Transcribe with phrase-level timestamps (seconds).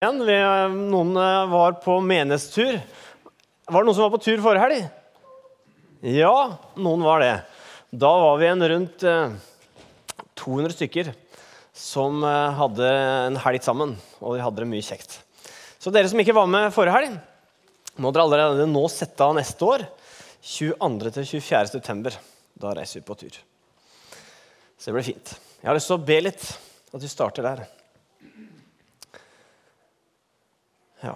[0.00, 2.78] Vi, noen eh, var på menighetstur.
[3.68, 4.84] Var det noen som var på tur forrige helg?
[6.16, 6.36] Ja,
[6.80, 7.34] noen var det.
[7.92, 9.34] Da var vi en rundt eh,
[10.40, 11.10] 200 stykker
[11.76, 12.88] som eh, hadde
[13.26, 13.92] en helg sammen,
[14.24, 15.18] og de hadde det mye kjekt.
[15.76, 17.18] Så dere som ikke var med forrige helg,
[18.00, 19.84] må dere allerede nå sette av neste år.
[20.40, 21.12] 22.
[21.18, 21.74] til 24.
[21.74, 22.16] september.
[22.56, 23.36] Da reiser vi på tur.
[24.80, 25.34] Så det blir fint.
[25.60, 26.48] Jeg har lyst til å be litt,
[26.88, 27.62] at vi starter der.
[31.00, 31.14] Ja.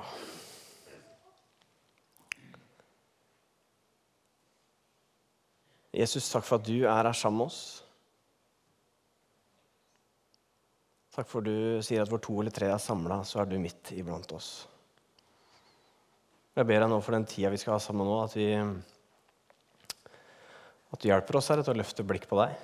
[5.94, 7.62] Jesus, takk for at du er her sammen med oss.
[11.14, 13.60] Takk for at du sier at hvor to eller tre er samla, så er du
[13.62, 14.66] midt iblant oss.
[16.54, 18.48] Jeg ber deg nå for den tida vi skal ha sammen nå, at, vi,
[20.94, 22.56] at du hjelper oss her til å løfte blikk på deg.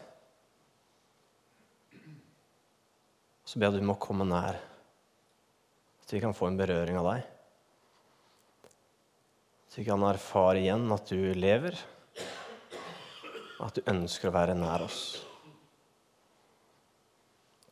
[3.46, 4.58] Så ber jeg at du må komme nær,
[6.10, 7.26] at vi kan få en berøring av deg.
[9.70, 11.76] Så vi kan erfare igjen at du lever,
[13.62, 15.04] at du ønsker å være nær oss.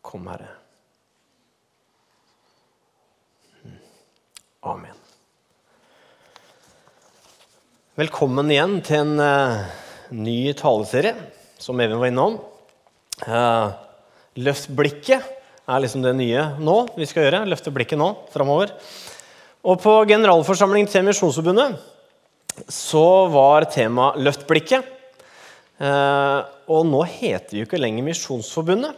[0.07, 0.53] Kom, Herre.
[4.71, 5.03] Amen.
[7.99, 9.67] Velkommen igjen til en uh,
[10.15, 11.17] ny taleserie,
[11.59, 12.39] som Even var innom.
[13.27, 13.75] Uh,
[14.39, 15.35] løft blikket
[15.69, 17.45] er liksom det nye nå vi skal gjøre.
[17.49, 18.73] Løfte blikket nå framover.
[19.69, 21.77] Og på generalforsamlingen til Misjonsforbundet
[22.73, 24.87] så var tema 'Løft blikket'.
[25.79, 28.95] Eh, og nå heter vi jo ikke lenger Misjonsforbundet.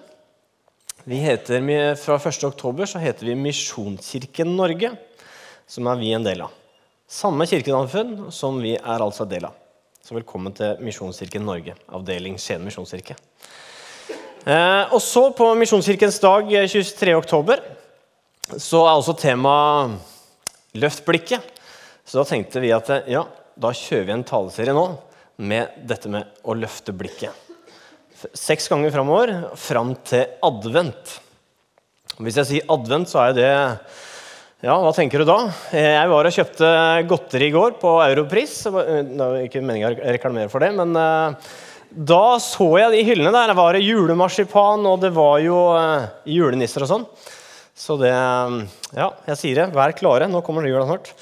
[1.05, 1.61] Vi heter,
[1.97, 4.93] fra 1.10 så heter vi Misjonskirken Norge
[5.71, 6.53] som er vi en del av.
[7.11, 9.57] Samme kirkesamfunn som vi er altså del av.
[10.03, 13.17] Så velkommen til Misjonskirken Norge, avdeling Skien misjonskirke.
[14.41, 17.11] Eh, og så på Misjonskirkens dag 23.
[17.11, 17.61] Eh, oktober
[18.57, 20.01] så er også temaet
[20.75, 21.45] 'Løft blikket'.
[22.07, 23.27] Så da tenkte vi at eh, ja,
[23.61, 24.87] da kjører vi en taleserie nå
[25.45, 27.37] med dette med å løfte blikket.
[28.33, 31.21] Seks ganger framover, fram til advent.
[32.21, 33.51] Hvis jeg sier advent, så er det
[34.61, 35.39] ja, hva tenker du da?
[35.73, 36.69] Jeg var og kjøpte
[37.09, 38.59] godteri i går på Europris.
[38.65, 40.93] Det var ikke meninga å reklamere for det, men
[41.91, 43.51] da så jeg de hyllene der.
[43.51, 47.07] Det var julemarsipan, og det var jo uh, julenisser og sånn.
[47.75, 48.61] Så det uh,
[48.95, 49.69] Ja, jeg sier det.
[49.77, 50.29] Vær klare.
[50.31, 51.13] Nå kommer jula snart.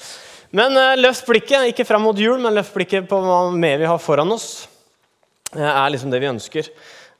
[0.55, 1.67] Men løft blikket.
[1.69, 4.65] Ikke fram mot jul, men løft blikket på hva mer vi har foran oss.
[5.53, 6.71] Det er liksom det vi ønsker.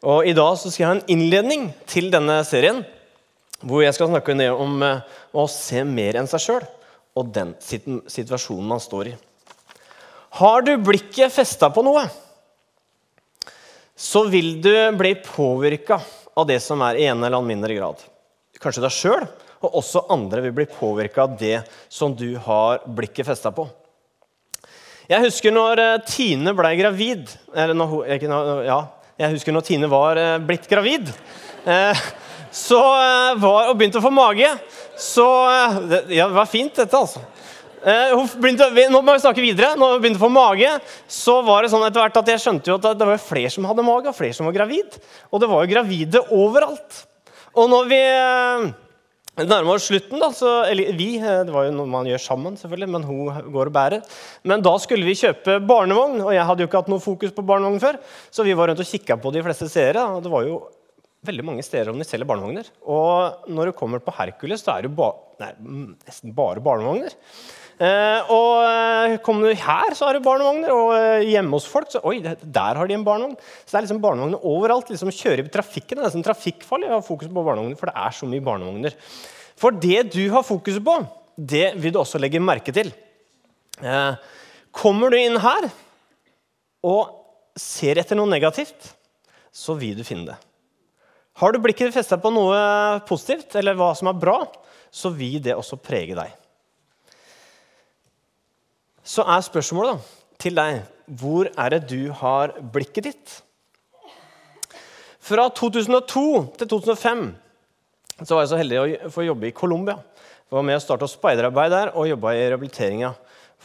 [0.09, 2.81] Og i dag så skal jeg ha en innledning til denne serien
[3.59, 6.67] hvor jeg skal snakke ned om å se mer enn seg sjøl
[7.19, 9.15] og den situasjonen man står i.
[10.39, 12.05] Har du blikket festa på noe,
[13.99, 15.99] så vil du bli påvirka
[16.33, 17.99] av det som er i en eller annen mindre grad.
[18.63, 19.25] Kanskje deg sjøl,
[19.59, 21.57] og også andre vil bli påvirka av det
[21.91, 23.67] som du har blikket festa på.
[25.09, 28.79] Jeg husker når eh, Tine ble gravid eller når, ja,
[29.19, 31.11] jeg husker når Tine var eh, blitt gravid.
[31.67, 32.03] Eh,
[32.55, 32.79] så
[33.41, 34.47] var, og begynte å få mage,
[34.97, 35.27] så
[36.09, 37.21] Ja, det var fint, dette, altså.
[37.79, 39.75] Eh, begynte, nå må vi snakke videre.
[39.79, 40.73] Når hun begynte å få mage,
[41.07, 43.67] så var det sånn etter hvert at jeg skjønte jo at det var flere som
[43.69, 44.99] hadde mage, og flere som var gravid.
[45.31, 47.03] Og det var jo gravide overalt.
[47.55, 48.65] Og når vi eh,
[49.45, 52.89] nærmer oss slutten, da, så, eller vi, det var jo noe man gjør sammen, selvfølgelig,
[52.97, 54.17] men hun går og bærer.
[54.43, 57.47] Men da skulle vi kjøpe barnevogn, og jeg hadde jo ikke hatt noe fokus på
[57.47, 58.01] barnevogn før.
[58.27, 60.59] Så vi var rundt og kikka på de fleste steder, og det var jo
[61.27, 62.67] veldig mange steder om de selger barnevogner.
[62.87, 65.53] Og når du kommer på Hercules, så er det ba nei,
[66.07, 67.15] nesten bare barnevogner.
[67.79, 70.71] Eh, og eh, kommer du her, så har du barnevogner.
[70.75, 73.37] Og eh, hjemme hos folk, så oi, der har de en barnevogn.
[73.63, 74.91] Så det er liksom barnevogner overalt.
[74.91, 77.95] liksom Kjøre i trafikken det er nesten trafikkfarlig å ha fokus på barnevogner, for det
[78.03, 78.97] er så mye barnevogner.
[79.59, 80.97] For det du har fokus på,
[81.39, 82.91] det vil du også legge merke til.
[84.75, 85.69] Kommer du inn her
[86.87, 87.15] og
[87.59, 88.91] ser etter noe negativt,
[89.55, 90.37] så vil du finne det.
[91.39, 92.59] Har du blikket festa på noe
[93.07, 94.41] positivt, eller hva som er bra,
[94.91, 96.35] så vil det også prege deg.
[99.09, 100.81] Så er spørsmålet da, til deg
[101.19, 103.31] hvor er det du har blikket ditt?
[105.25, 106.25] Fra 2002
[106.59, 107.23] til 2005
[108.19, 109.95] så var jeg så heldig å få jobbe i Colombia.
[110.45, 113.09] Jeg var med å starte speiderarbeid der og jobba i rehabiliteringa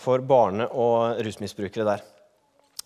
[0.04, 2.06] for barne- og rusmisbrukere der.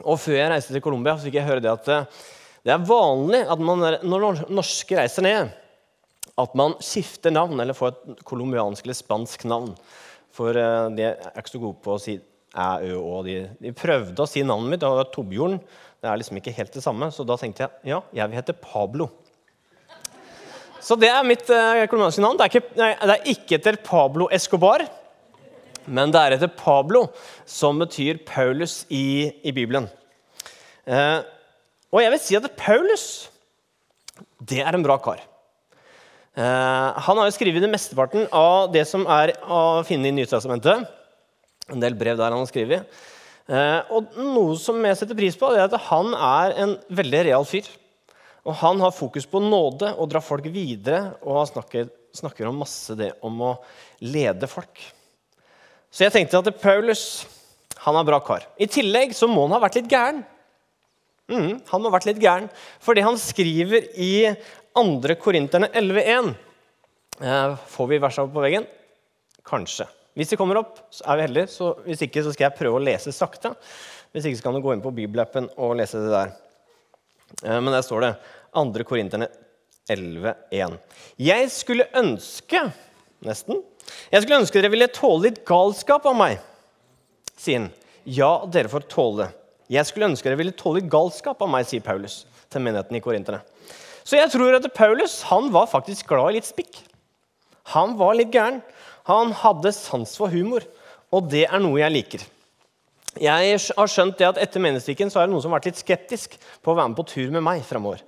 [0.02, 2.18] Og Før jeg reiste til Colombia, fikk jeg høre det at eh,
[2.66, 5.54] det er vanlig at man, når norske reiser ned,
[6.38, 9.76] at man skifter navn eller får et colombiansk eller spansk navn.
[10.34, 12.18] For uh, de er ikke så gode på å si
[12.54, 13.22] æ, ø, å.
[13.26, 14.82] De, de, prøvde å si navnet mitt.
[14.82, 15.58] Det var Torbjørn.
[15.98, 17.10] Det er liksom ikke helt det samme.
[17.14, 19.08] Så da tenkte jeg ja, jeg vil hete Pablo.
[20.84, 22.38] Så det er mitt eh, colombianske navn.
[22.38, 24.84] Det er, ikke, nei, det er ikke etter Pablo Escobar,
[25.90, 27.08] men det er etter Pablo,
[27.48, 29.88] som betyr Paulus i, i Bibelen.
[30.86, 31.18] Eh,
[31.90, 33.04] og jeg vil si at Paulus,
[34.38, 35.24] det er en bra kar.
[36.38, 36.44] Eh,
[37.08, 40.86] han har jo skrevet det mesteparten av det som er å finne i Nytestamentet.
[41.72, 42.98] En del brev der han har skrevet.
[43.48, 47.46] Uh, og noe som jeg setter pris på, er at han er en veldig real
[47.48, 47.68] fyr.
[48.48, 52.62] Og han har fokus på nåde og drar folk videre, og han snakker, snakker om
[52.62, 53.56] masse det om å
[54.04, 54.80] lede folk.
[55.92, 57.26] Så jeg tenkte at Paulus
[57.84, 58.44] han er bra kar.
[58.60, 60.22] I tillegg så må han ha vært litt gæren.
[61.28, 62.48] Mm, han må ha vært litt gæren,
[62.84, 64.12] fordi han skriver i
[64.78, 65.14] 2.
[65.20, 66.32] Korinterne 11,1
[67.20, 68.64] eh, Får vi versa på veggen?
[69.48, 69.88] Kanskje.
[70.18, 71.50] Hvis det kommer opp, så er vi heldige.
[71.52, 73.54] Så hvis ikke så skal jeg prøve å lese sakte.
[74.10, 76.34] Hvis ikke så kan du gå inn på bibelappen og lese det der.
[77.44, 78.12] Eh, men der står det
[78.58, 78.86] 2.
[78.88, 79.30] Korinterne
[79.88, 80.76] 11,1.
[81.22, 82.66] Jeg skulle ønske
[83.24, 83.62] Nesten.
[84.12, 86.36] Jeg skulle ønske dere ville tåle litt galskap av meg,
[87.34, 87.70] sier han.
[88.06, 89.28] Ja, dere får tåle det.
[89.74, 92.20] Jeg skulle ønske dere ville tåle litt galskap av meg, sier Paulus
[92.52, 93.40] til menigheten i Korinterne.
[94.06, 96.78] Så jeg tror at Paulus han var faktisk glad i litt spikk.
[97.74, 98.62] Han var litt gæren.
[99.08, 100.66] Han hadde sans for humor,
[101.08, 102.26] og det er noe jeg liker.
[103.18, 105.80] Jeg har skjønt det at etter Menesviken så er det noen som har vært litt
[105.80, 108.04] skeptisk på å være med på tur med meg framover.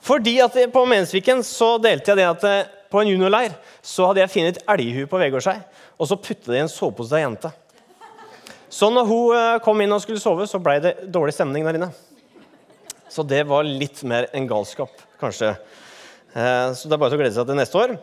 [0.00, 3.52] Fordi at På Menesviken så delte jeg det at eh, på en juniorleir
[3.84, 5.58] så hadde jeg funnet et elghue på Vegårshei,
[6.00, 7.50] og så puttet det i en sovepose til ei jente.
[8.72, 11.76] Så når hun eh, kom inn og skulle sove, så ble det dårlig stemning der
[11.76, 11.90] inne.
[13.10, 15.52] Så det var litt mer enn galskap, kanskje.
[16.32, 17.94] Eh, så det er bare til å glede seg til neste år.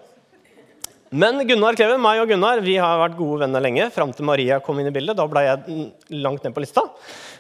[1.10, 3.90] Men Gunnar Kleven, meg og Gunnar vi har vært gode venner lenge.
[3.96, 5.16] Fram til Maria kom inn i bildet.
[5.16, 5.78] Da ble jeg
[6.20, 6.84] langt ned på lista.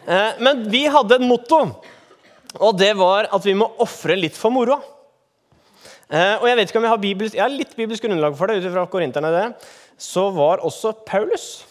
[0.07, 1.59] Eh, men vi hadde et motto,
[2.57, 4.79] og det var at vi må ofre litt for moroa.
[6.07, 8.47] Eh, og jeg vet ikke om jeg har, bibelsk, jeg har litt bibelsk grunnlag for
[8.47, 8.61] det.
[8.63, 9.47] ut fra korinterne det.
[9.99, 11.65] Så var også Paulus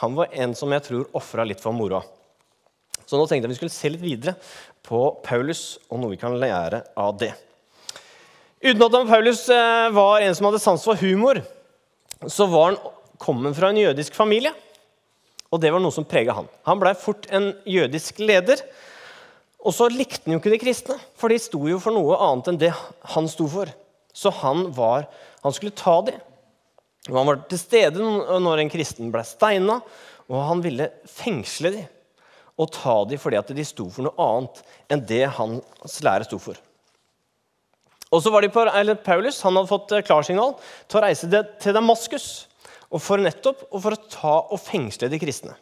[0.00, 2.00] han var en som jeg tror ofra litt for moroa.
[3.04, 4.36] Så nå tenkte jeg vi skulle se litt videre
[4.86, 7.34] på Paulus og noe vi kan lære av det.
[8.60, 11.40] Uten at Paulus eh, var en som hadde sans for humor,
[12.28, 12.80] så var han
[13.20, 14.52] kommet fra en jødisk familie.
[15.50, 16.48] Og det var noe som prega han.
[16.68, 18.60] Han blei fort en jødisk leder.
[19.64, 22.52] Og så likte han jo ikke de kristne, for de sto jo for noe annet
[22.52, 22.70] enn det
[23.14, 23.72] han sto for.
[24.12, 25.08] Så han, var,
[25.40, 26.20] han skulle ta dem.
[27.08, 28.12] Og han var til stede
[28.44, 29.80] når en kristen ble steina,
[30.30, 31.88] og han ville fengsle dem
[32.60, 34.58] og ta dem fordi at de sto for noe annet
[34.92, 36.58] enn det hans lære sto for.
[38.10, 40.56] Og så var de på, eller Paulus han hadde fått eh, klarsignal
[40.90, 41.30] til å reise
[41.62, 42.28] til Damaskus
[42.90, 45.54] og for nettopp og for å ta og fengsle de kristne.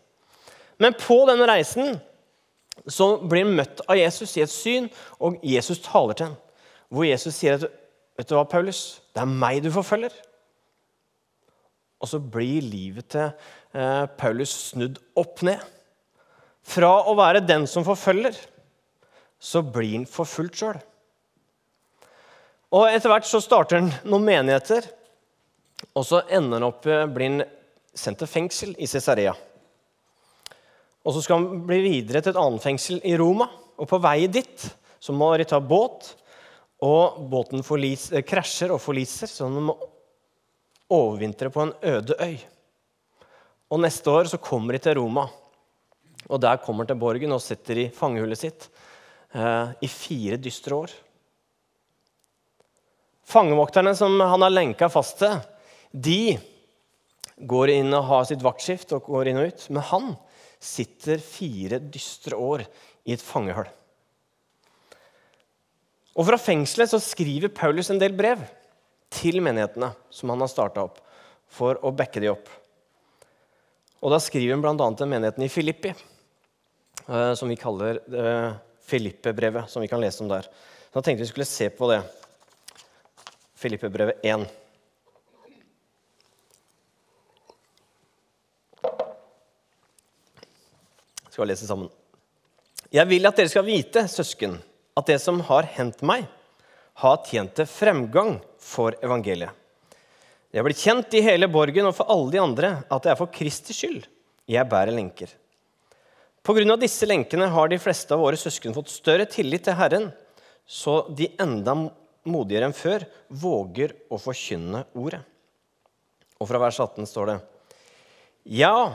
[0.80, 1.98] Men på denne reisen
[2.88, 4.86] så blir han møtt av Jesus i et syn,
[5.20, 6.38] og Jesus taler til ham.
[6.88, 7.66] Hvor Jesus sier at
[8.16, 10.14] vet du hva, Paulus, det er meg du forfølger.
[11.98, 15.60] Og så blir livet til eh, Paulus snudd opp ned.
[16.68, 18.36] Fra å være den som forfølger,
[19.38, 20.78] så blir han forfulgt sjøl.
[22.68, 24.84] Og Etter hvert så starter han noen menigheter,
[25.96, 27.46] og så ender han opp eh, blir han
[27.96, 29.32] sendt til fengsel i Cesarea.
[31.08, 33.46] Og Så skal han bli videre til et annet fengsel i Roma.
[33.80, 34.66] Og På vei dit
[35.00, 36.10] så må de ta båt,
[36.84, 39.78] og båten forlis, eh, krasjer og forliser, så de må
[40.92, 42.36] overvintre på en øde øy.
[43.72, 45.28] Og Neste år så kommer de til Roma,
[46.28, 48.68] og der kommer de til borgen og sitter i fangehullet sitt
[49.32, 50.92] eh, i fire dystre år.
[53.28, 55.36] Fangevokterne som han har lenka fast til,
[55.92, 56.38] de
[57.38, 59.66] går inn og har sitt vaktskift og går inn og ut.
[59.72, 60.06] Men han
[60.58, 62.64] sitter fire dystre år
[63.06, 63.68] i et fangehull.
[66.18, 68.40] Og Fra fengselet så skriver Paulus en del brev
[69.14, 70.98] til menighetene som han har starta opp,
[71.48, 72.48] for å backe de opp.
[74.02, 74.88] Og Da skriver han bl.a.
[74.98, 75.92] til menigheten i Filippi,
[77.06, 78.56] eh, som vi kaller eh,
[78.88, 80.48] Filippe-brevet, som vi kan lese om der.
[80.92, 82.02] Da tenkte vi skulle se på det.
[83.58, 84.44] Filippebrevet 1.
[91.24, 91.90] Jeg Skal lese sammen.
[92.94, 94.54] Jeg vil at dere skal vite, søsken,
[94.94, 96.28] at det som har hendt meg,
[97.02, 99.50] har tjent til fremgang for evangeliet.
[100.54, 103.30] Det blir kjent i hele borgen og for alle de andre at det er for
[103.30, 104.06] Kristi skyld
[104.48, 105.34] jeg bærer lenker.
[106.46, 109.76] På grunn av disse lenkene har de fleste av våre søsken fått større tillit til
[109.76, 110.12] Herren,
[110.64, 111.74] så de enda
[112.26, 115.22] modigere enn før, våger å forkynne ordet.
[116.38, 117.38] Og fra vers 18 står det
[118.58, 118.94] Ja,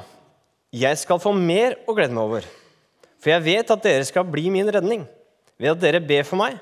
[0.74, 2.48] jeg skal få mer å glede meg over,
[3.22, 5.06] for jeg vet at dere skal bli min redning,
[5.60, 6.58] ved at dere ber for meg,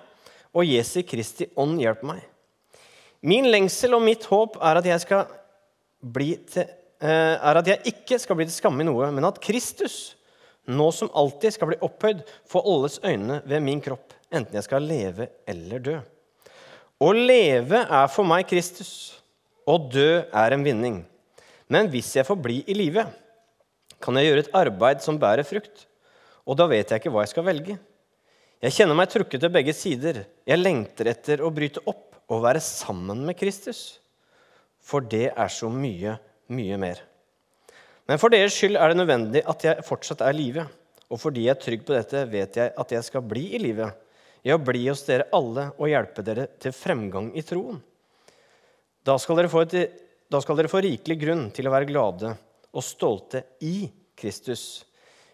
[0.52, 2.26] og Jesu Kristi ånd hjelper meg.
[3.22, 5.30] Min lengsel og mitt håp er at jeg, skal
[6.02, 6.66] bli til,
[7.00, 10.16] eh, er at jeg ikke skal bli til skamme i noe, men at Kristus,
[10.68, 14.90] nå som alltid, skal bli opphøyd for alles øyne ved min kropp, enten jeg skal
[14.90, 16.00] leve eller dø.
[17.02, 19.18] Å leve er for meg Kristus,
[19.66, 21.00] og dø er en vinning.
[21.72, 23.08] Men hvis jeg får bli i live,
[24.02, 25.88] kan jeg gjøre et arbeid som bærer frukt.
[26.46, 27.78] Og da vet jeg ikke hva jeg skal velge.
[28.62, 30.22] Jeg kjenner meg trukket til begge sider.
[30.46, 33.98] Jeg lengter etter å bryte opp og være sammen med Kristus.
[34.82, 36.20] For det er så mye,
[36.54, 37.02] mye mer.
[38.10, 40.68] Men for deres skyld er det nødvendig at jeg fortsatt er i live.
[41.10, 43.90] Og fordi jeg er trygg på dette, vet jeg at jeg skal bli i live.
[44.42, 47.80] I å bli hos dere alle og hjelpe dere til fremgang i troen.
[49.06, 52.36] Da skal, et, da skal dere få rikelig grunn til å være glade
[52.72, 54.84] og stolte i Kristus,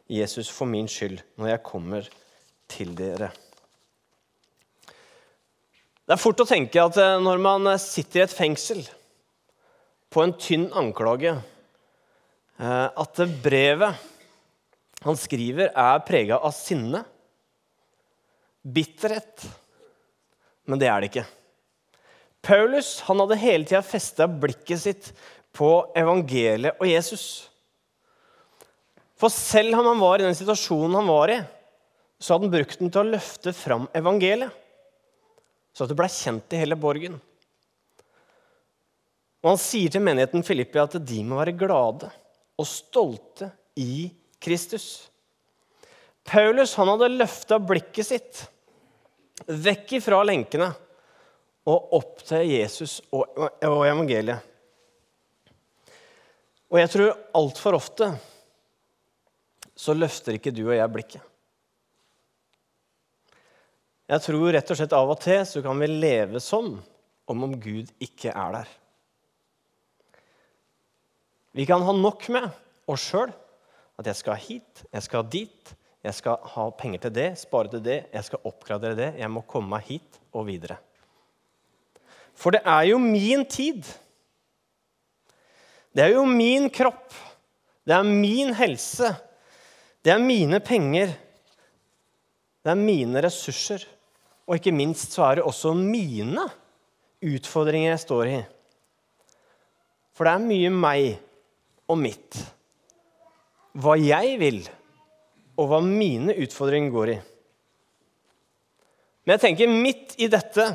[0.08, 2.08] Jesus, for min skyld, når jeg kommer
[2.72, 3.30] til dere.
[6.08, 8.86] Det er fort å tenke at eh, når man sitter i et fengsel
[10.08, 14.06] på en tynn anklage, eh, at brevet
[15.04, 17.04] han skriver, er prega av sinne,
[18.74, 19.48] bitterhet.
[20.68, 21.26] Men det er det ikke.
[22.48, 25.12] Paulus han hadde hele tida festa blikket sitt
[25.56, 27.26] på evangeliet og Jesus.
[29.18, 31.42] For selv om han var i den situasjonen han var i,
[32.22, 34.64] så hadde han brukt den til å løfte fram evangeliet
[35.78, 37.20] så at det ble kjent i hele borgen.
[39.44, 42.10] Og Han sier til menigheten Filippi at de må være glade
[42.58, 44.08] og stolte i
[44.42, 45.06] Kristus.
[46.26, 48.42] Paulus han hadde løfta blikket sitt
[49.46, 50.72] vekk ifra lenkene
[51.68, 54.40] og opp til Jesus og evangeliet.
[56.68, 58.10] Og jeg tror altfor ofte
[59.78, 61.24] så løfter ikke du og jeg blikket.
[64.08, 66.78] Jeg tror rett og slett av og til så kan vi leve sånn
[67.28, 68.70] om om Gud ikke er der.
[71.58, 72.48] Vi kan ha nok med
[72.88, 73.34] oss sjøl.
[73.98, 75.72] At jeg skal hit, jeg skal dit,
[76.08, 79.44] jeg skal ha penger til det, spare til det, jeg skal oppgradere det, jeg må
[79.50, 80.80] komme meg hit og videre.
[82.38, 83.82] For det er jo min tid.
[85.92, 87.16] Det er jo min kropp.
[87.88, 89.10] Det er min helse.
[90.06, 91.12] Det er mine penger.
[92.62, 93.84] Det er mine ressurser.
[94.48, 96.46] Og ikke minst så er det også mine
[97.26, 98.38] utfordringer jeg står i.
[100.16, 101.08] For det er mye meg
[101.90, 102.38] og mitt.
[103.78, 104.62] Hva jeg vil,
[105.58, 107.18] og hva mine utfordringer går i.
[109.26, 110.66] Men jeg tenker midt i dette,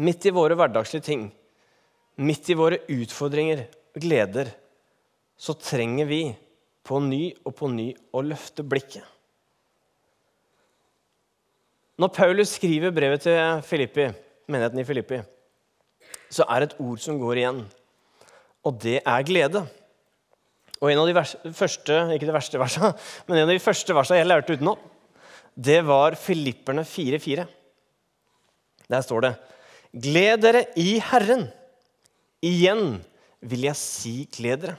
[0.00, 1.28] midt i våre hverdagslige ting,
[2.18, 4.50] midt i våre utfordringer og gleder,
[5.38, 6.22] så trenger vi
[6.84, 9.04] på ny og på ny å løfte blikket.
[12.00, 14.08] Når Paulus skriver brevet til Filippi,
[14.50, 15.20] menigheten i Filippi,
[16.26, 17.60] så er det et ord som går igjen,
[18.66, 19.62] og det er glede.
[20.84, 22.92] Og en av de vers, første, ikke det verste versa,
[23.24, 24.90] men en av de første versene jeg lærte utenom,
[25.54, 27.46] det var Filipperne 4,4.
[28.92, 29.34] Der står det
[30.04, 31.46] Gled dere i Herren.
[32.44, 32.98] Igjen
[33.46, 34.74] vil jeg si gled dere.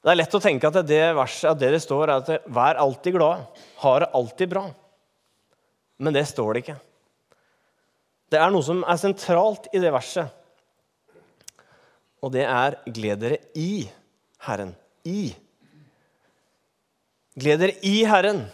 [0.00, 2.80] Det er lett å tenke at det verset, at det det står, er at 'vær
[2.80, 3.46] alltid glad',
[3.78, 4.74] 'har det alltid bra'.
[5.98, 6.80] Men det står det ikke.
[8.32, 10.28] Det er noe som er sentralt i det verset.
[12.20, 13.88] Og det er 'gled dere i
[14.44, 14.74] Herren'.
[15.04, 15.34] I.
[17.40, 18.44] Gled dere i Herren.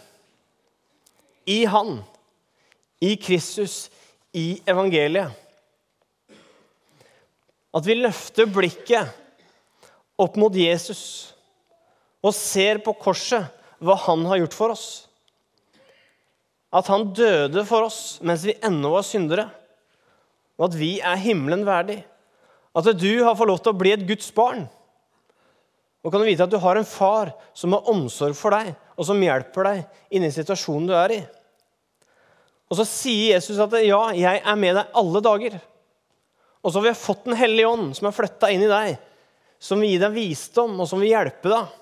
[1.45, 2.03] I Han.
[3.01, 3.89] I Kristus.
[4.33, 5.31] I evangeliet.
[7.73, 9.11] At vi løfter blikket
[10.17, 11.33] opp mot Jesus
[12.23, 13.45] og ser på korset
[13.83, 14.87] hva han har gjort for oss.
[16.73, 19.47] At han døde for oss mens vi ennå var syndere,
[20.57, 22.01] og at vi er himmelen verdig.
[22.77, 24.67] At du har fått lov til å bli et Guds barn.
[26.05, 29.07] Og kan du vite at du har en far som har omsorg for deg, og
[29.07, 31.19] som hjelper deg i den situasjonen du er i.
[32.67, 35.57] Og så sier Jesus at ja, jeg er med deg alle dager.
[36.61, 38.97] Og så har vi fått Den hellige ånd, som er flytta inn i deg,
[39.59, 41.75] som vil gi deg visdom, og som vil hjelpe deg.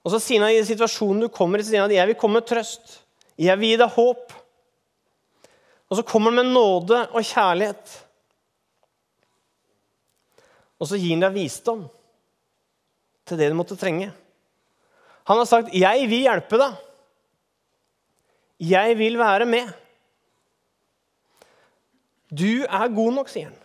[0.00, 2.40] Og så sier han i situasjonen du kommer i, sier han at 'jeg vil komme
[2.40, 3.00] med trøst'.
[3.36, 4.32] 'Jeg vil gi deg håp'.
[5.90, 8.04] Og så kommer han med nåde og kjærlighet.
[10.80, 11.84] Og så gir han deg visdom
[13.28, 14.10] til det du måtte trenge.
[15.28, 16.78] Han har sagt 'Jeg vil hjelpe deg'.
[18.60, 19.72] Jeg vil være med.
[22.30, 23.58] Du er god nok, sier han.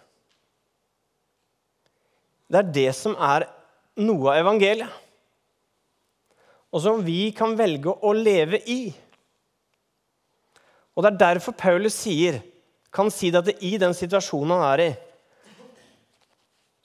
[2.51, 3.49] Det er det som er
[3.97, 5.05] noe av evangeliet
[6.75, 8.89] og som vi kan velge å leve i.
[10.95, 12.41] Og Det er derfor Paulus sier,
[12.91, 14.89] kan si det at i den situasjonen han er i,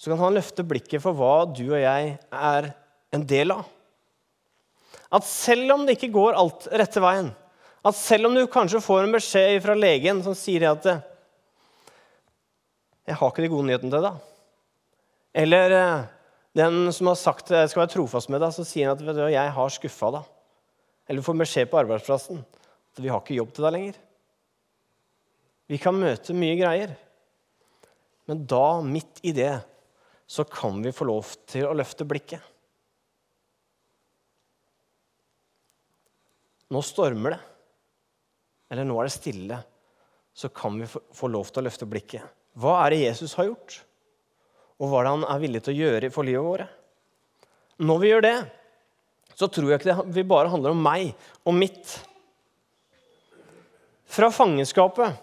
[0.00, 2.70] så kan han løfte blikket for hva du og jeg er
[3.12, 3.66] en del av.
[5.12, 7.28] At selv om det ikke går alt rette veien,
[7.84, 10.86] at selv om du kanskje får en beskjed fra legen som sier at
[13.06, 14.18] 'Jeg har ikke de gode nyhetene til deg',
[15.34, 16.04] eller eh,
[16.54, 19.30] den som har sagt at jeg skal være trofast med deg, så sier han at
[19.30, 20.28] 'jeg har skuffa deg',
[21.08, 23.98] eller får beskjed på arbeidsplassen at 'vi har ikke jobb til deg lenger'.
[25.68, 26.96] Vi kan møte mye greier,
[28.26, 29.62] men da, midt i det,
[30.30, 32.38] så kan vi få lov til å løfte blikket.
[36.70, 37.38] Nå stormer det,
[38.70, 39.58] eller nå er det stille,
[40.30, 42.22] så kan vi få lov til å løfte blikket.
[42.62, 43.80] Hva er det Jesus har gjort?
[44.78, 46.78] Og hva er det han er villig til å gjøre for livet vårt?
[47.82, 48.36] Når vi gjør det,
[49.34, 51.10] så tror jeg ikke det bare handler om meg
[51.42, 51.96] og mitt.
[54.06, 55.18] Fra fangenskapet,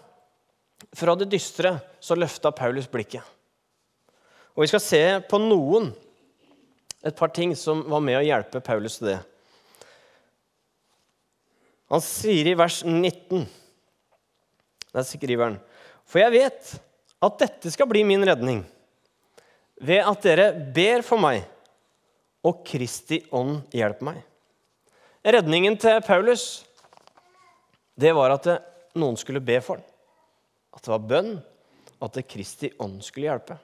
[0.92, 3.37] fra det dystre, så løfta Paulus blikket.
[4.58, 5.92] Og Vi skal se på noen,
[7.06, 9.18] et par ting som var med å hjelpe Paulus til det.
[11.94, 13.44] Han sier i vers 19
[14.90, 15.60] Der skriver han
[16.02, 16.72] For jeg vet
[17.22, 18.64] at dette skal bli min redning,
[19.78, 21.46] ved at dere ber for meg,
[22.42, 24.18] og Kristi ånd hjelper meg.
[25.22, 26.48] Redningen til Paulus
[27.94, 28.50] det var at
[28.98, 29.86] noen skulle be for ham.
[30.74, 31.32] At det var bønn,
[32.02, 33.62] at det Kristi ånd skulle hjelpe.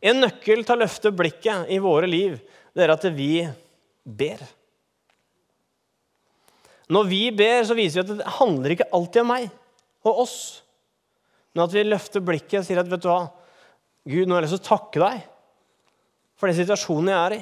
[0.00, 2.38] En nøkkel til å løfte blikket i våre liv
[2.72, 3.42] det er at vi
[4.04, 4.40] ber.
[6.90, 9.50] Når vi ber, så viser vi at det handler ikke alltid om meg
[10.06, 10.38] og oss.
[11.52, 13.26] Men at vi løfter blikket og sier at vet du hva,
[14.08, 15.24] Gud, nå har jeg lyst til å takke deg
[16.40, 17.40] for den situasjonen jeg er i.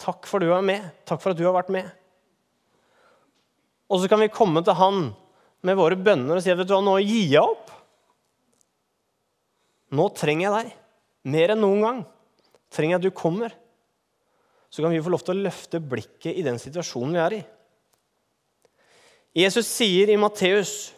[0.00, 0.86] Takk for at du er med.
[1.06, 1.90] Takk for at du har vært med.
[3.92, 5.10] Og så kan vi komme til Han
[5.66, 7.72] med våre bønner og si at vet du hva, nå gir jeg opp.
[9.98, 10.76] Nå trenger jeg deg
[11.26, 12.02] mer enn noen gang.
[12.70, 13.54] Trenger jeg at du kommer.
[14.68, 17.44] Så kan vi få lov til å løfte blikket i den situasjonen vi er i.
[19.38, 20.92] Jesus sier i Matteus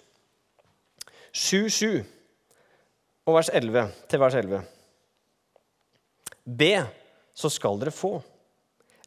[1.31, 2.01] 7,7
[3.29, 4.62] og vers 11, til vers 11
[6.51, 6.73] Be,
[7.37, 8.16] så skal dere få.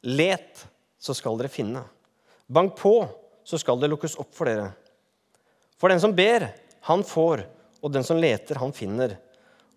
[0.08, 0.62] Let,
[1.02, 1.82] så skal dere finne.
[2.48, 2.94] Bank på,
[3.44, 4.70] så skal det lukkes opp for dere.
[5.80, 6.46] For den som ber,
[6.88, 7.44] han får,
[7.84, 9.18] og den som leter, han finner.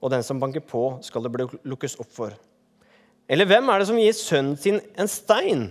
[0.03, 2.35] Og den som banker på, skal det bli lukkes opp for.
[3.27, 5.69] Eller hvem er det som gir sønnen sin en stein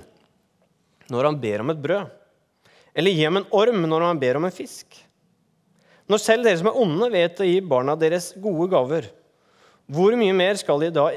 [1.11, 2.09] når han ber om et brød?
[2.95, 4.97] Eller gi ham en orm når han ber om en fisk?
[6.09, 9.07] Når selv dere som er onde, vet å gi barna deres gode gaver,
[9.89, 11.07] hvor mye mer skal, da,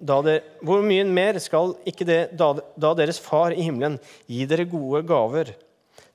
[0.00, 3.96] da de, hvor mye mer skal ikke det, da, da deres far i himmelen
[4.30, 5.54] gi dere gode gaver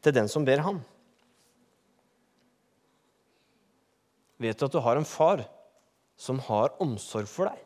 [0.03, 0.81] til den som ber ham?
[4.39, 5.43] Vet du at du har en far
[6.19, 7.61] som har omsorg for deg?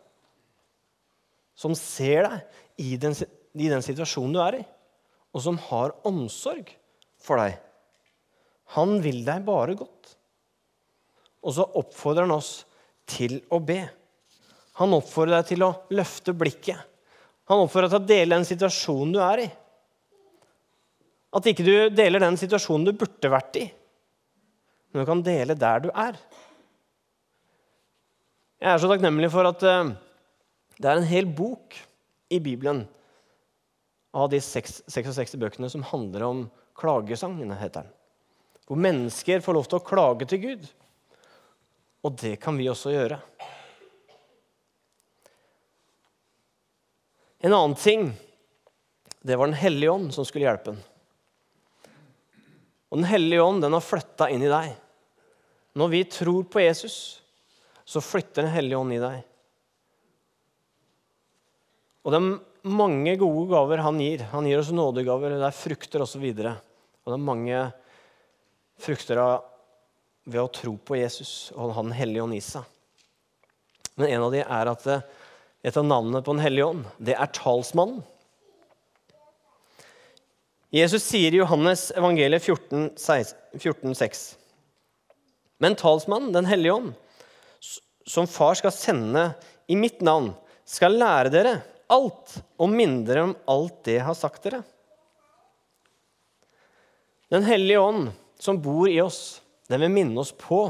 [1.58, 3.16] Som ser deg i den,
[3.58, 4.64] i den situasjonen du er i,
[5.34, 6.70] og som har omsorg
[7.22, 7.58] for deg.
[8.78, 10.14] Han vil deg bare godt.
[11.44, 12.64] Og så oppfordrer han oss
[13.10, 13.82] til å be.
[14.80, 16.80] Han oppfordrer deg til å løfte blikket.
[17.52, 19.50] Han oppfordrer deg til å dele den situasjonen du er i.
[21.34, 23.66] At ikke du deler den situasjonen du burde vært i,
[24.94, 26.18] men du kan dele der du er.
[28.64, 29.90] Jeg er så takknemlig for at eh,
[30.80, 31.76] det er en hel bok
[32.32, 32.86] i Bibelen
[34.16, 36.44] av de 66 bøkene som handler om
[36.80, 37.90] klagesangene, heter den.
[38.64, 40.70] Hvor mennesker får lov til å klage til Gud.
[42.08, 43.18] Og det kan vi også gjøre.
[47.44, 48.14] En annen ting
[49.24, 50.80] det var Den hellige ånd som skulle hjelpe ham.
[52.92, 54.72] Og Den hellige ånd den har flytta inn i deg.
[55.76, 57.23] Når vi tror på Jesus,
[57.86, 59.22] så flytter Den hellige ånd i deg.
[62.04, 64.26] Og det er mange gode gaver han gir.
[64.32, 66.24] Han gir oss nådegaver, det er frukter osv.
[66.24, 66.46] Og,
[67.04, 67.64] og det er mange
[68.84, 69.50] frukter av
[70.24, 72.64] ved å tro på Jesus og ha Den hellige ånd i seg.
[74.00, 75.06] Men en av de er at eh,
[75.64, 78.02] et av navnene på Den hellige ånd, det er talsmannen.
[80.74, 82.96] Jesus sier i Johannes evangeliet 14,
[83.62, 84.24] 14 6.
[85.62, 86.94] Men talsmannen, Den hellige ånd,
[88.06, 89.30] som far skal sende
[89.68, 90.32] i mitt navn,
[90.66, 91.54] skal lære dere
[91.92, 94.62] alt og minne dere om alt det jeg har sagt dere.
[97.34, 100.66] Den hellige ånd som bor i oss, den vil minne oss på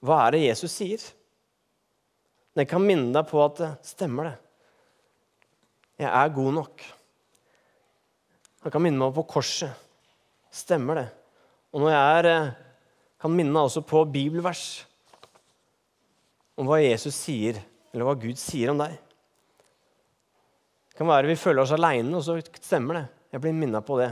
[0.00, 1.02] hva er det Jesus sier.
[2.56, 4.36] Den kan minne deg på at det stemmer det.
[6.00, 6.84] Jeg er god nok.
[8.64, 9.76] Han kan minne meg på korset.
[10.50, 11.08] Stemmer det.
[11.70, 12.52] Og når jeg er, eh,
[13.20, 14.86] kan minne meg også på bibelvers
[16.58, 17.60] om hva Jesus sier,
[17.92, 18.96] eller hva Gud sier om deg.
[20.90, 23.06] Det kan være vi føler oss aleine, og så stemmer det.
[23.30, 24.10] Jeg blir minna på det.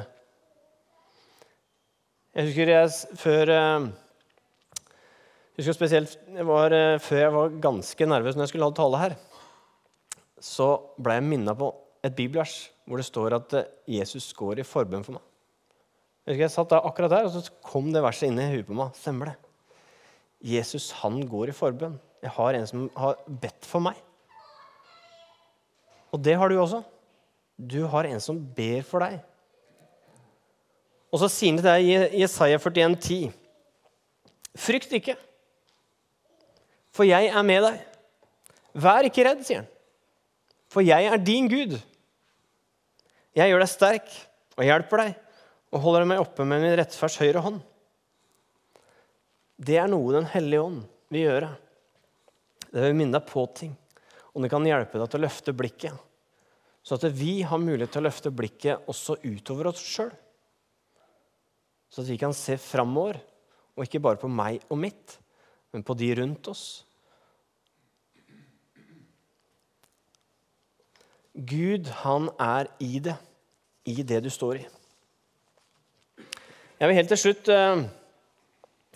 [2.38, 3.88] Jeg husker jeg før eh,
[5.58, 8.74] jeg husker spesielt jeg var, eh, Før jeg var ganske nervøs når jeg skulle ha
[8.78, 9.14] tale her,
[10.38, 10.68] så
[11.02, 11.72] ble jeg minna på
[12.06, 15.24] et bibelvers hvor det står at eh, Jesus går i forbønn for meg.
[16.22, 18.68] Jeg husker jeg satt der akkurat der, og så kom det verset inn i huet
[18.68, 18.94] på meg.
[18.94, 19.36] Stemmer det?
[20.46, 21.98] Jesus han går i forbønn.
[22.22, 23.98] Jeg har en som har bedt for meg.
[26.12, 26.82] Og det har du også.
[27.58, 29.18] Du har en som ber for deg.
[31.12, 33.30] Og så sier han til deg i Jesaja 41, 10.
[34.58, 35.14] Frykt ikke,
[36.92, 37.78] for jeg er med deg.
[38.78, 39.70] Vær ikke redd, sier han,
[40.70, 41.78] for jeg er din Gud.
[43.38, 44.12] Jeg gjør deg sterk
[44.58, 45.16] og hjelper deg
[45.72, 47.60] og holder meg oppe med min rettferds høyre hånd.
[49.58, 51.50] Det er noe Den hellige ånd vil gjøre.
[52.68, 53.72] Det vil minne deg på ting,
[54.34, 56.04] og det kan hjelpe deg til å løfte blikket.
[56.84, 60.12] Så at vi har mulighet til å løfte blikket også utover oss sjøl.
[61.88, 63.18] Så at vi kan se framover,
[63.76, 65.16] og ikke bare på meg og mitt,
[65.72, 66.66] men på de rundt oss.
[71.38, 73.14] Gud, han er i det,
[73.86, 74.66] i det du står i.
[76.78, 77.84] Jeg vil helt til slutt uh,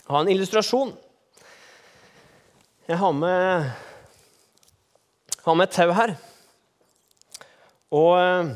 [0.09, 0.93] ha en illustrasjon.
[2.93, 3.71] Jeg har med,
[5.47, 6.11] har med et tau her.
[7.89, 8.51] Og uh,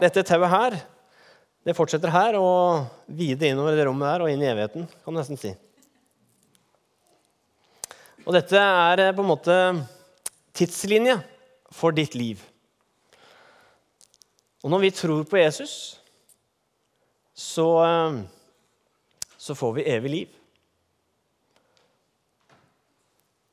[0.00, 0.76] dette tauet her
[1.68, 5.20] det fortsetter her og videre innover det rommet der og inn i evigheten, kan du
[5.20, 5.52] nesten si.
[8.24, 9.60] Og dette er eh, på en måte
[10.58, 11.20] tidslinje
[11.70, 12.42] for ditt liv.
[14.66, 15.76] Og når vi tror på Jesus,
[17.38, 17.70] så,
[19.38, 20.39] så får vi evig liv.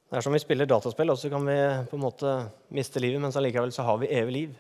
[0.07, 1.57] Det er som vi spiller dataspill, og så kan vi
[1.89, 2.33] på en måte
[2.71, 4.53] miste livet, men allikevel så har vi evig liv.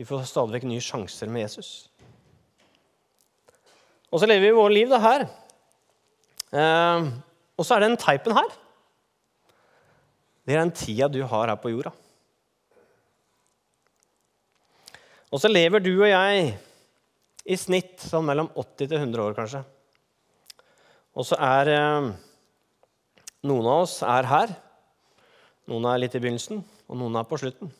[0.00, 1.72] Vi får stadig vekk nye sjanser med Jesus.
[4.08, 5.26] Og så lever vi vårt liv da her.
[6.54, 7.10] Eh,
[7.58, 8.56] og så er den teipen her.
[10.44, 11.92] Det er den tida du har her på jorda.
[15.28, 16.52] Og så lever du og jeg
[17.44, 19.64] i snitt sånn mellom 80 til 100 år, kanskje.
[21.14, 22.14] Og så er eh,
[23.44, 24.54] noen av oss er her.
[25.70, 27.70] Noen er litt i begynnelsen, og noen er på slutten.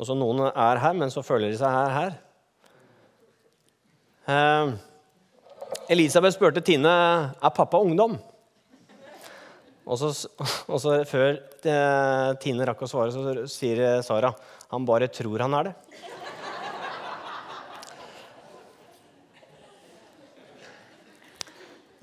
[0.00, 1.90] Og så noen er her, men så føler de seg her.
[1.98, 2.12] her.
[4.30, 4.72] Eh,
[5.90, 6.90] Elisabeth spurte Tine
[7.34, 8.16] er pappa ungdom.
[9.90, 10.10] Og så,
[10.72, 14.32] og så Før eh, Tine rakk å svare, så sier Sara
[14.70, 15.74] han bare tror han er det.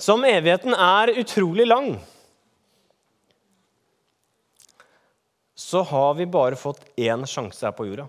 [0.04, 1.96] Som evigheten er utrolig lang,
[5.68, 8.06] så har vi bare fått én sjanse her på jorda.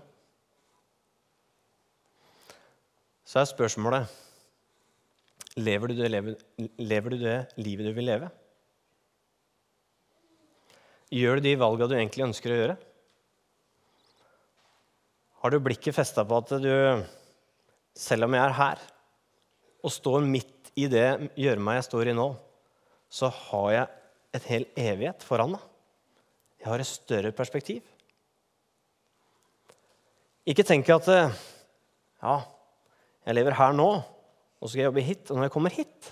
[3.27, 4.13] Så er spørsmålet
[5.59, 6.37] lever du, det, lever,
[6.79, 8.29] lever du det livet du vil leve?
[11.11, 12.77] Gjør du de valgene du egentlig ønsker å gjøre?
[15.41, 16.71] Har du blikket festa på at du,
[17.97, 18.85] selv om jeg er her
[19.83, 22.29] og står midt i det gjørma jeg står i nå,
[23.11, 23.87] så har jeg
[24.39, 25.67] et hel evighet foran meg?
[26.59, 27.83] Jeg har et større perspektiv.
[30.49, 32.35] Ikke tenk at ja,
[33.25, 33.89] jeg lever her nå,
[34.59, 35.29] og så skal jeg jobbe hit.
[35.29, 36.09] Og når jeg kommer hit,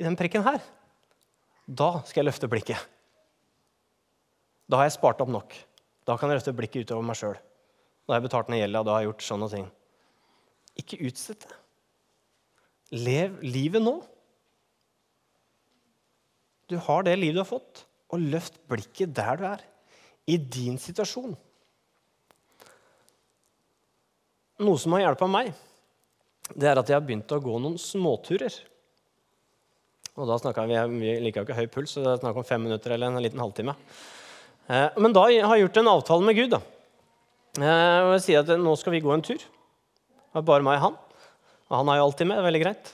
[0.00, 0.60] i den prikken her,
[1.68, 2.88] da skal jeg løfte blikket.
[4.70, 5.56] Da har jeg spart opp nok.
[6.08, 7.36] Da kan jeg løfte blikket utover meg sjøl.
[8.04, 9.66] Da har jeg betalt ned gjelda, da har jeg gjort sånne ting.
[10.80, 11.58] Ikke utsett det.
[12.96, 14.00] Lev livet nå.
[16.70, 19.62] Du har det livet du har fått og løft blikket der du er,
[20.30, 21.32] i din situasjon.
[24.60, 25.52] Noe som har hjulpet meg,
[26.52, 28.52] det er at jeg har begynt å gå noen småturer.
[30.20, 32.62] Og da vi, vi liker jo ikke høy puls, så det er snakk om fem
[32.66, 33.74] minutter eller en liten halvtime.
[34.68, 36.56] Eh, men da har jeg gjort en avtale med Gud.
[36.56, 36.60] da.
[37.58, 39.40] Eh, og jeg sier at nå skal vi gå en tur.
[39.40, 40.98] Det er bare meg og han.
[41.70, 42.36] Og han er jo alltid med.
[42.36, 42.92] det er veldig greit.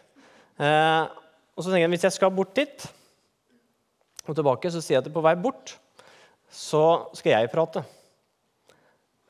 [0.56, 1.02] Eh,
[1.56, 2.86] og så tenker jeg hvis jeg skal bort dit,
[4.32, 5.76] og tilbake, så sier jeg at på vei bort
[6.52, 7.82] så skal jeg prate.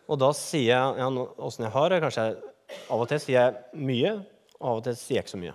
[0.06, 1.08] Og da sier jeg ja,
[1.42, 2.02] åssen jeg har det.
[2.04, 2.52] Kanskje jeg,
[2.90, 4.12] Av og til sier jeg mye,
[4.58, 5.54] og av og til sier jeg ikke så mye.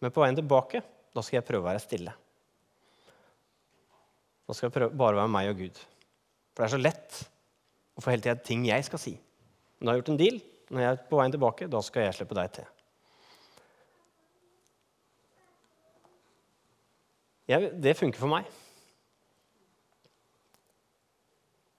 [0.00, 0.80] Men på veien tilbake
[1.14, 2.14] da skal jeg prøve å være stille.
[4.48, 5.80] Da skal jeg prøve bare være meg og Gud.
[6.54, 7.18] For det er så lett
[7.98, 9.12] å få hele tida ting jeg skal si.
[9.78, 10.40] Men da har gjort en deal.
[10.68, 12.70] Når jeg er på veien tilbake, da skal jeg slippe deg til.
[17.48, 18.48] Jeg, det funker for meg.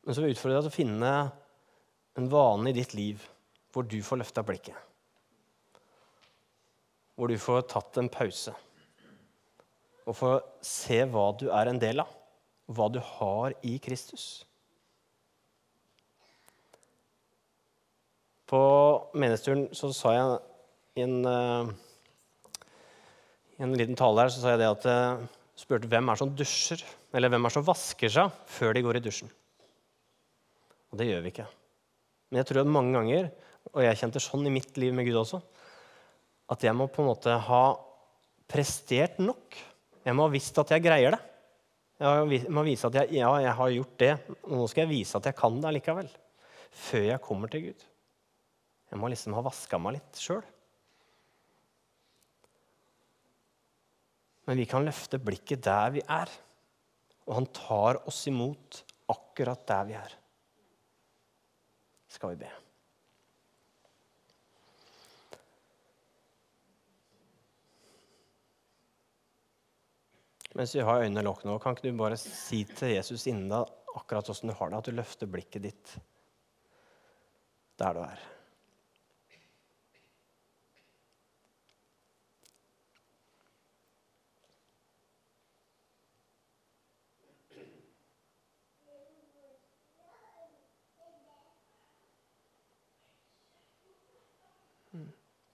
[0.10, 1.10] Men så vil jeg utfordre deg til å finne
[2.18, 3.22] en vane i ditt liv
[3.70, 4.74] hvor du får løfta blikket.
[7.14, 8.56] Hvor du får tatt en pause.
[10.10, 12.10] Og får se hva du er en del av,
[12.74, 14.24] hva du har i Kristus.
[18.50, 18.62] På
[19.14, 20.40] menighetsturen så sa jeg
[20.98, 21.70] i en, uh,
[23.60, 26.24] i en liten tale her så sa jeg det at jeg uh, spurte hvem er
[26.24, 26.82] som dusjer,
[27.14, 29.30] eller hvem er som vasker seg før de går i dusjen.
[30.90, 31.48] Og det gjør vi ikke.
[32.30, 33.30] Men jeg tror at mange ganger,
[33.74, 35.42] og jeg kjente sånn i mitt liv med Gud også,
[36.50, 37.64] at jeg må på en måte ha
[38.50, 39.58] prestert nok.
[40.06, 41.22] Jeg må ha visst at jeg greier det.
[42.00, 44.14] Jeg må vise at jeg, ja, jeg har gjort det.
[44.48, 46.10] Og nå skal jeg vise at jeg kan det allikevel.
[46.88, 47.84] Før jeg kommer til Gud.
[48.90, 50.46] Jeg må liksom ha vaska meg litt sjøl.
[54.50, 56.32] Men vi kan løfte blikket der vi er.
[57.28, 60.19] Og han tar oss imot akkurat der vi er
[62.10, 62.50] skal vi be.
[70.58, 73.70] Mens vi har øynene lukket nå, kan ikke du bare si til Jesus innen deg
[73.96, 75.96] akkurat åssen du har det, at du løfter blikket ditt
[77.80, 78.28] der du er.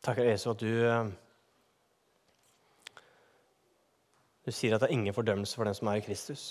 [0.06, 1.08] Takker Jesus at du eh,
[4.46, 6.44] Du sier at det er ingen fordømmelse for den som er i Kristus.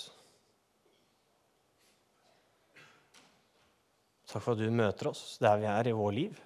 [4.26, 6.40] Takk for at du møter oss der vi er i vår liv.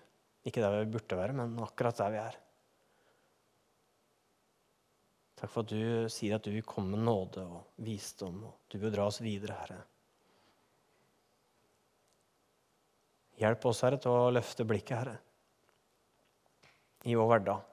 [0.44, 2.36] Ikke der vi burde være, men akkurat der vi er.
[5.40, 8.76] Takk for at du sier at du vil komme med nåde og visdom, og du
[8.82, 9.78] vil dra oss videre, Herre.
[13.40, 15.16] Hjelp oss, Herre, til å løfte blikket, Herre
[17.08, 17.64] i vår hverdag.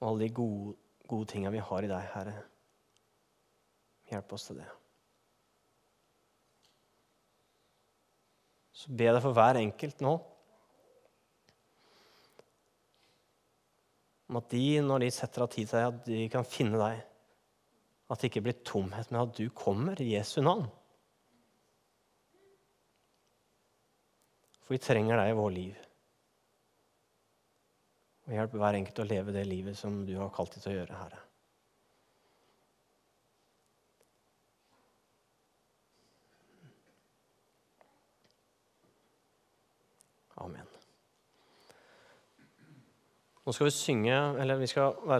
[0.00, 0.76] Og alle de gode,
[1.08, 2.36] gode tinga vi har i deg, Herre.
[4.10, 4.68] Hjelp oss til det.
[8.80, 10.14] Så jeg deg for hver enkelt nå
[14.30, 17.00] om at de, når de setter av tid til deg, at de kan finne deg.
[18.10, 20.68] At det ikke blir tomhet, men at du kommer i Jesu navn.
[24.62, 25.89] For vi trenger deg i vår liv.
[28.30, 30.74] Og hjelp hver enkelt å leve det livet som du har kalt dem til å
[30.76, 31.18] gjøre, Herre.
[40.38, 40.68] Amen.
[43.42, 45.18] Nå skal vi synge, eller vi skal være